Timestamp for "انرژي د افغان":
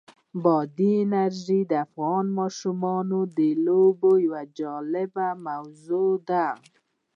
1.03-2.25